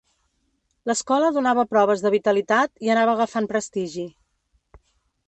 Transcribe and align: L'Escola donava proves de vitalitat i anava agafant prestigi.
L'Escola 0.91 1.27
donava 1.35 1.65
proves 1.73 2.01
de 2.05 2.11
vitalitat 2.15 2.83
i 2.87 2.91
anava 2.95 3.13
agafant 3.19 3.49
prestigi. 3.53 4.07